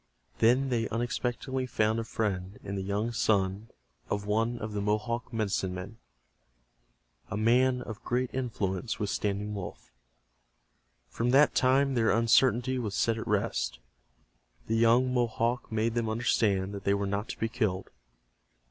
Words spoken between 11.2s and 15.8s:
that time their uncertainty was set at rest. The young Mohawk